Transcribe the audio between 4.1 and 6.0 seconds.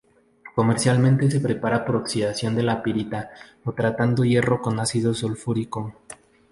hierro con ácido sulfúrico.